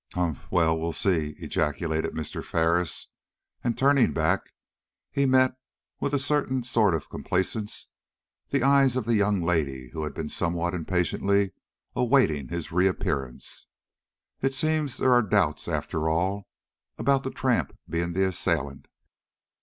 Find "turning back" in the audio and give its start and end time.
3.77-4.51